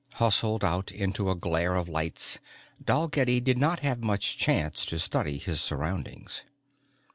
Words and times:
Hustled 0.13 0.63
out 0.63 0.91
into 0.91 1.29
a 1.29 1.35
glare 1.35 1.75
of 1.75 1.87
lights 1.87 2.39
Dalgetty 2.83 3.39
did 3.39 3.59
not 3.59 3.81
have 3.81 4.01
much 4.01 4.35
chance 4.35 4.83
to 4.87 4.97
study 4.97 5.37
his 5.37 5.61
surroundings. 5.61 6.43